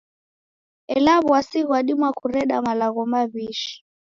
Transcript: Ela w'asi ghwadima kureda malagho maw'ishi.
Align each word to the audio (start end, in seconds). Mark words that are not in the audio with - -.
Ela 0.95 1.13
w'asi 1.29 1.59
ghwadima 1.67 2.09
kureda 2.19 2.55
malagho 2.65 3.03
maw'ishi. 3.11 3.73